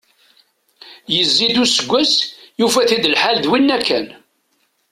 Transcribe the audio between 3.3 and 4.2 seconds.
d winna kan.